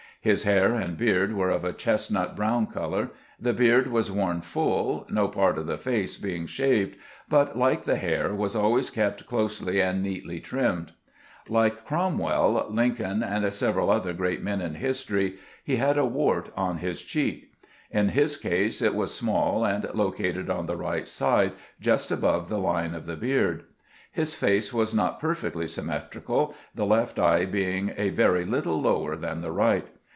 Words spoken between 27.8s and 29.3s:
a very little lower